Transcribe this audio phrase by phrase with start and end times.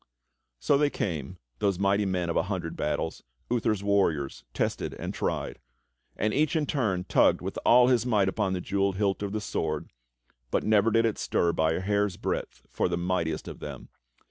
[0.59, 5.59] So they came, those mighty men of a hundred battles, Uther's warriors tested and tried;
[6.17, 9.39] and each in turn tugged with all his might upon the jewelled hilt of the
[9.39, 9.91] sword,
[10.49, 13.89] but never did it stir by a hair's breadth for the mightiest of them.